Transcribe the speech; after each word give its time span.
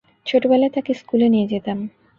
ছোটবেলায় 0.25 0.71
তাকে 0.71 0.91
স্কুলে 0.93 1.27
নিয়ে 1.29 1.47
যেতাম। 1.47 1.77